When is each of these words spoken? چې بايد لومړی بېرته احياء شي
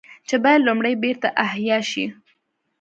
چې 0.27 0.35
بايد 0.43 0.61
لومړی 0.67 0.93
بېرته 1.03 1.27
احياء 1.45 1.83
شي 1.91 2.05